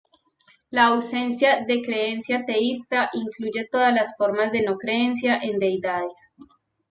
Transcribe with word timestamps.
La 0.71 0.85
"ausencia 0.87 1.63
de 1.63 1.79
creencia 1.83 2.43
teísta" 2.43 3.11
incluye 3.13 3.67
todas 3.71 3.93
las 3.93 4.15
formas 4.17 4.51
de 4.51 4.63
"no 4.63 4.79
creencia" 4.79 5.37
en 5.37 5.59
deidades. 5.59 6.17